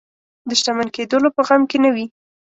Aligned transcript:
د 0.49 0.51
شتمن 0.59 0.87
کېدلو 0.95 1.29
په 1.35 1.41
غم 1.47 1.61
کې 1.69 1.77
نه 1.83 1.89
وي. 1.95 2.05